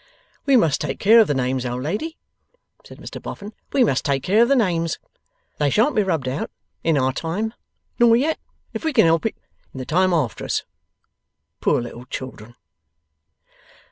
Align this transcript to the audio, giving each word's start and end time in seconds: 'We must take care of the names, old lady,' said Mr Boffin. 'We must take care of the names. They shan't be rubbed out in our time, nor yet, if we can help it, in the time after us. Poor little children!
'We 0.47 0.57
must 0.57 0.81
take 0.81 0.97
care 0.99 1.19
of 1.19 1.27
the 1.27 1.35
names, 1.35 1.63
old 1.63 1.83
lady,' 1.83 2.17
said 2.83 2.97
Mr 2.97 3.21
Boffin. 3.21 3.53
'We 3.71 3.83
must 3.83 4.03
take 4.03 4.23
care 4.23 4.41
of 4.41 4.49
the 4.49 4.55
names. 4.55 4.97
They 5.59 5.69
shan't 5.69 5.95
be 5.95 6.01
rubbed 6.01 6.27
out 6.27 6.49
in 6.83 6.97
our 6.97 7.13
time, 7.13 7.53
nor 7.99 8.15
yet, 8.15 8.39
if 8.73 8.83
we 8.83 8.93
can 8.93 9.05
help 9.05 9.27
it, 9.27 9.37
in 9.75 9.77
the 9.77 9.85
time 9.85 10.11
after 10.11 10.43
us. 10.43 10.63
Poor 11.59 11.79
little 11.79 12.05
children! 12.05 12.55